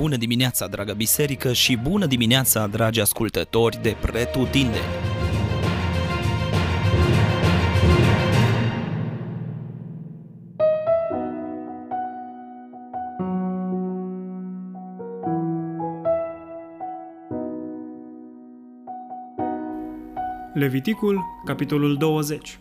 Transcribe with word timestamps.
Bună 0.00 0.16
dimineața, 0.16 0.66
dragă 0.66 0.92
biserică, 0.92 1.52
și 1.52 1.76
bună 1.76 2.06
dimineața, 2.06 2.66
dragi 2.66 3.00
ascultători 3.00 3.82
de 3.82 3.96
Pretutindeni! 4.00 4.84
Leviticul, 20.54 21.20
capitolul 21.44 21.96
20 21.96 22.58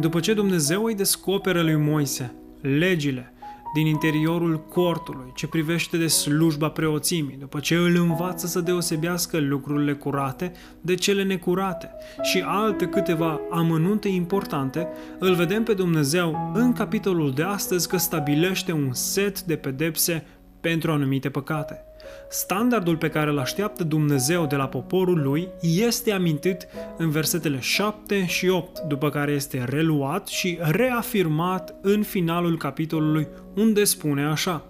După 0.00 0.20
ce 0.20 0.34
Dumnezeu 0.34 0.84
îi 0.84 0.94
descoperă 0.94 1.62
lui 1.62 1.76
Moise 1.76 2.34
legile 2.60 3.32
din 3.74 3.86
interiorul 3.86 4.64
cortului 4.68 5.32
ce 5.34 5.46
privește 5.46 5.96
de 5.96 6.06
slujba 6.06 6.68
preoțimii, 6.68 7.36
după 7.36 7.58
ce 7.60 7.74
îl 7.74 7.96
învață 7.96 8.46
să 8.46 8.60
deosebească 8.60 9.38
lucrurile 9.38 9.92
curate 9.92 10.52
de 10.80 10.94
cele 10.94 11.22
necurate 11.22 11.90
și 12.22 12.42
alte 12.46 12.86
câteva 12.86 13.40
amănunte 13.50 14.08
importante, 14.08 14.88
îl 15.18 15.34
vedem 15.34 15.62
pe 15.62 15.74
Dumnezeu 15.74 16.52
în 16.54 16.72
capitolul 16.72 17.32
de 17.32 17.42
astăzi 17.42 17.88
că 17.88 17.96
stabilește 17.96 18.72
un 18.72 18.92
set 18.92 19.42
de 19.42 19.56
pedepse 19.56 20.26
pentru 20.60 20.90
anumite 20.90 21.30
păcate. 21.30 21.87
Standardul 22.30 22.96
pe 22.96 23.08
care 23.08 23.30
îl 23.30 23.38
așteaptă 23.38 23.84
Dumnezeu 23.84 24.46
de 24.46 24.56
la 24.56 24.68
poporul 24.68 25.22
lui 25.22 25.48
este 25.60 26.12
amintit 26.12 26.66
în 26.96 27.10
versetele 27.10 27.58
7 27.60 28.26
și 28.26 28.48
8, 28.48 28.80
după 28.80 29.10
care 29.10 29.32
este 29.32 29.64
reluat 29.68 30.26
și 30.26 30.58
reafirmat 30.60 31.74
în 31.80 32.02
finalul 32.02 32.56
capitolului, 32.56 33.28
unde 33.54 33.84
spune 33.84 34.24
așa: 34.24 34.64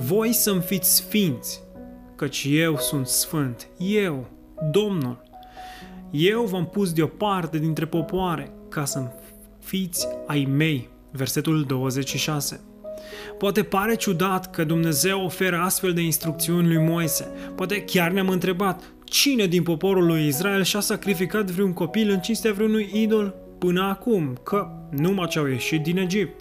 Voi 0.00 0.32
să-mi 0.32 0.60
fiți 0.60 0.94
sfinți, 0.94 1.62
căci 2.16 2.46
eu 2.50 2.76
sunt 2.78 3.06
sfânt, 3.06 3.68
eu, 3.78 4.26
Domnul. 4.70 5.22
Eu 6.10 6.42
v-am 6.42 6.66
pus 6.66 6.92
deoparte 6.92 7.58
dintre 7.58 7.86
popoare 7.86 8.52
ca 8.68 8.84
să-mi 8.84 9.12
fiți 9.58 10.08
ai 10.26 10.44
mei. 10.44 10.88
Versetul 11.10 11.64
26. 11.64 12.60
Poate 13.38 13.62
pare 13.62 13.94
ciudat 13.94 14.50
că 14.50 14.64
Dumnezeu 14.64 15.24
oferă 15.24 15.56
astfel 15.56 15.92
de 15.92 16.00
instrucțiuni 16.00 16.74
lui 16.74 16.84
Moise. 16.84 17.28
Poate 17.54 17.82
chiar 17.82 18.10
ne-am 18.10 18.28
întrebat 18.28 18.82
cine 19.04 19.46
din 19.46 19.62
poporul 19.62 20.06
lui 20.06 20.26
Israel 20.26 20.62
și-a 20.62 20.80
sacrificat 20.80 21.50
vreun 21.50 21.72
copil 21.72 22.10
în 22.10 22.18
cinstea 22.18 22.52
vreunui 22.52 22.90
idol 22.92 23.34
până 23.58 23.82
acum, 23.82 24.38
că 24.42 24.68
numai 24.90 25.26
ce 25.26 25.38
au 25.38 25.46
ieșit 25.46 25.82
din 25.82 25.98
Egipt. 25.98 26.40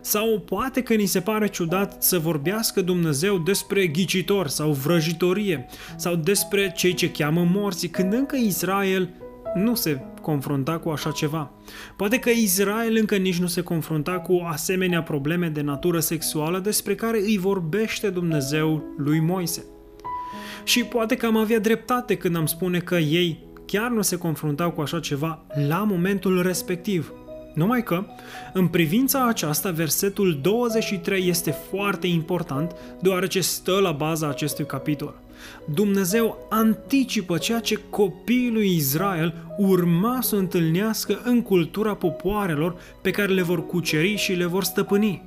Sau 0.00 0.40
poate 0.40 0.82
că 0.82 0.94
ni 0.94 1.06
se 1.06 1.20
pare 1.20 1.48
ciudat 1.48 2.02
să 2.02 2.18
vorbească 2.18 2.80
Dumnezeu 2.80 3.38
despre 3.38 3.86
ghicitor 3.86 4.48
sau 4.48 4.72
vrăjitorie, 4.72 5.66
sau 5.96 6.14
despre 6.14 6.72
cei 6.76 6.94
ce 6.94 7.10
cheamă 7.10 7.48
morții, 7.52 7.88
când 7.88 8.12
încă 8.12 8.36
Israel 8.36 9.08
nu 9.54 9.74
se 9.74 10.00
confrunta 10.20 10.78
cu 10.78 10.88
așa 10.88 11.10
ceva. 11.10 11.50
Poate 11.96 12.18
că 12.18 12.30
Israel 12.30 12.96
încă 12.96 13.16
nici 13.16 13.38
nu 13.38 13.46
se 13.46 13.60
confrunta 13.60 14.12
cu 14.12 14.40
asemenea 14.50 15.02
probleme 15.02 15.48
de 15.48 15.60
natură 15.60 16.00
sexuală 16.00 16.58
despre 16.58 16.94
care 16.94 17.18
îi 17.20 17.38
vorbește 17.38 18.10
Dumnezeu 18.10 18.84
lui 18.96 19.20
Moise. 19.20 19.64
Și 20.64 20.84
poate 20.84 21.16
că 21.16 21.26
am 21.26 21.36
avea 21.36 21.58
dreptate 21.58 22.16
când 22.16 22.36
am 22.36 22.46
spune 22.46 22.78
că 22.78 22.94
ei 22.94 23.38
chiar 23.66 23.90
nu 23.90 24.02
se 24.02 24.16
confruntau 24.16 24.70
cu 24.70 24.80
așa 24.80 25.00
ceva 25.00 25.46
la 25.68 25.78
momentul 25.78 26.42
respectiv. 26.42 27.12
Numai 27.54 27.82
că, 27.82 28.04
în 28.52 28.66
privința 28.66 29.26
aceasta, 29.26 29.70
versetul 29.70 30.38
23 30.42 31.28
este 31.28 31.50
foarte 31.50 32.06
important, 32.06 32.74
deoarece 33.00 33.40
stă 33.40 33.78
la 33.78 33.92
baza 33.92 34.28
acestui 34.28 34.66
capitol. 34.66 35.14
Dumnezeu 35.74 36.46
anticipă 36.50 37.38
ceea 37.38 37.60
ce 37.60 37.80
copiii 37.90 38.50
lui 38.50 38.74
Israel 38.74 39.34
urma 39.58 40.18
să 40.20 40.36
întâlnească 40.36 41.20
în 41.24 41.42
cultura 41.42 41.94
popoarelor 41.94 42.76
pe 43.02 43.10
care 43.10 43.32
le 43.32 43.42
vor 43.42 43.66
cuceri 43.66 44.16
și 44.16 44.32
le 44.32 44.44
vor 44.44 44.64
stăpâni. 44.64 45.22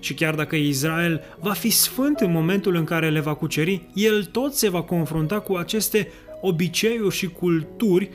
Și 0.00 0.14
chiar 0.14 0.34
dacă 0.34 0.56
Israel 0.56 1.20
va 1.40 1.52
fi 1.52 1.70
sfânt 1.70 2.20
în 2.20 2.32
momentul 2.32 2.74
în 2.74 2.84
care 2.84 3.10
le 3.10 3.20
va 3.20 3.34
cuceri, 3.34 3.88
el 3.94 4.24
tot 4.24 4.54
se 4.54 4.68
va 4.68 4.82
confrunta 4.82 5.40
cu 5.40 5.54
aceste 5.54 6.12
obiceiuri 6.40 7.14
și 7.14 7.28
culturi 7.28 8.10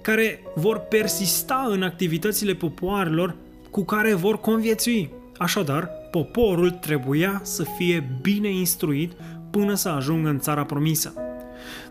care 0.00 0.42
vor 0.54 0.78
persista 0.78 1.66
în 1.70 1.82
activitățile 1.82 2.54
popoarelor 2.54 3.36
cu 3.70 3.84
care 3.84 4.14
vor 4.14 4.40
conviețui. 4.40 5.10
Așadar, 5.38 5.90
poporul 6.10 6.70
trebuia 6.70 7.40
să 7.44 7.64
fie 7.76 8.18
bine 8.22 8.48
instruit 8.48 9.12
până 9.50 9.74
să 9.74 9.88
ajungă 9.88 10.28
în 10.28 10.38
țara 10.38 10.64
promisă. 10.64 11.12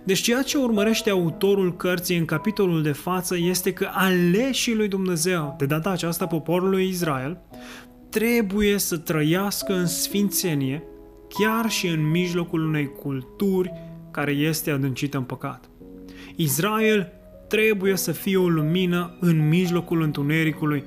Deci 0.03 0.19
ceea 0.19 0.41
ce 0.41 0.57
urmărește 0.57 1.09
autorul 1.09 1.75
cărții 1.75 2.17
în 2.17 2.25
capitolul 2.25 2.83
de 2.83 2.91
față 2.91 3.37
este 3.37 3.73
că 3.73 3.89
aleșii 3.91 4.75
lui 4.75 4.87
Dumnezeu, 4.87 5.55
de 5.57 5.65
data 5.65 5.89
aceasta 5.89 6.27
poporului 6.27 6.87
Israel, 6.87 7.37
trebuie 8.09 8.77
să 8.77 8.97
trăiască 8.97 9.73
în 9.73 9.85
sfințenie, 9.85 10.83
chiar 11.29 11.69
și 11.69 11.87
în 11.87 12.09
mijlocul 12.09 12.65
unei 12.67 12.87
culturi 12.87 13.71
care 14.11 14.31
este 14.31 14.71
adâncită 14.71 15.17
în 15.17 15.23
păcat. 15.23 15.69
Israel 16.35 17.11
trebuie 17.47 17.95
să 17.95 18.11
fie 18.11 18.37
o 18.37 18.47
lumină 18.47 19.17
în 19.19 19.47
mijlocul 19.47 20.01
întunericului, 20.01 20.83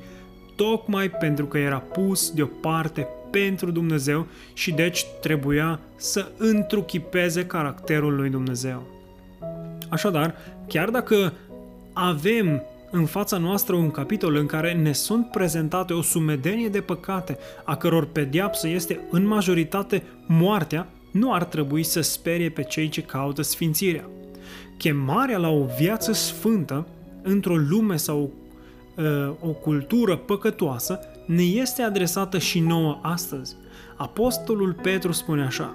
tocmai 0.57 1.11
pentru 1.11 1.47
că 1.47 1.59
era 1.59 1.79
pus 1.79 2.31
deoparte 2.31 3.09
pentru 3.31 3.71
Dumnezeu 3.71 4.27
și 4.53 4.73
deci 4.73 5.05
trebuia 5.21 5.81
să 5.97 6.31
întruchipeze 6.37 7.47
caracterul 7.47 8.15
lui 8.15 8.31
Dumnezeu. 8.31 8.87
Așadar, 9.89 10.35
chiar 10.67 10.91
dacă 10.91 11.33
avem 11.93 12.63
în 12.91 13.07
fața 13.07 13.39
noastră 13.39 13.75
un 13.77 13.91
capitol 13.91 14.35
în 14.35 14.47
care 14.47 14.73
ne 14.73 14.93
sunt 14.93 15.31
prezentate 15.31 15.93
o 15.93 16.03
sumedenie 16.03 16.69
de 16.69 16.81
păcate, 16.81 17.39
a 17.65 17.77
căror 17.77 18.07
pediapsă 18.07 18.69
este 18.69 19.01
în 19.11 19.27
majoritate 19.27 20.03
moartea, 20.27 20.87
nu 21.11 21.33
ar 21.33 21.45
trebui 21.45 21.83
să 21.83 22.01
sperie 22.01 22.49
pe 22.49 22.63
cei 22.63 22.89
ce 22.89 23.03
caută 23.03 23.43
sfințirea. 23.43 24.09
Chemarea 24.81 25.39
la 25.39 25.49
o 25.49 25.65
viață 25.79 26.13
sfântă 26.13 26.87
într-o 27.23 27.57
lume 27.57 27.97
sau 27.97 28.33
uh, 28.97 29.33
o 29.41 29.49
cultură 29.49 30.17
păcătoasă 30.17 30.99
ne 31.27 31.43
este 31.43 31.83
adresată 31.83 32.39
și 32.39 32.61
nouă 32.61 32.99
astăzi. 33.03 33.57
Apostolul 33.97 34.73
Petru 34.73 35.13
spune 35.13 35.43
așa, 35.43 35.75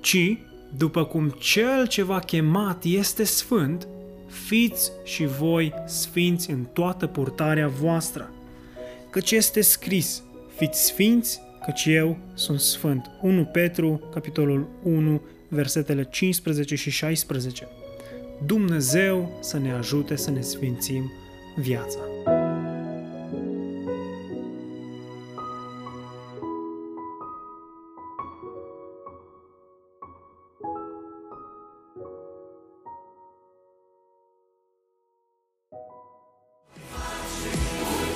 ci, 0.00 0.38
după 0.76 1.04
cum 1.04 1.28
cel 1.28 1.86
ce 1.86 2.02
v-a 2.02 2.18
chemat 2.18 2.84
este 2.84 3.24
sfânt, 3.24 3.88
fiți 4.26 4.90
și 5.04 5.26
voi 5.26 5.72
sfinți 5.86 6.50
în 6.50 6.64
toată 6.72 7.06
purtarea 7.06 7.68
voastră. 7.68 8.30
Căci 9.10 9.30
este 9.30 9.60
scris, 9.60 10.22
fiți 10.56 10.84
sfinți, 10.86 11.40
căci 11.64 11.84
eu 11.84 12.18
sunt 12.34 12.60
sfânt. 12.60 13.10
1 13.20 13.44
Petru, 13.44 14.00
capitolul 14.12 14.68
1, 14.82 15.20
versetele 15.48 16.04
15 16.10 16.74
și 16.74 16.90
16. 16.90 17.68
Dumnezeu 18.46 19.38
să 19.40 19.58
ne 19.58 19.72
ajute 19.72 20.16
să 20.16 20.30
ne 20.30 20.40
sfințim 20.40 21.12
viața. 21.54 22.09